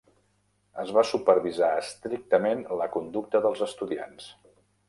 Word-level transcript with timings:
Es 0.83 0.89
va 0.95 1.03
supervisar 1.09 1.69
estrictament 1.83 2.67
la 2.83 2.91
conducta 2.97 3.43
dels 3.47 3.63
estudiants. 3.71 4.33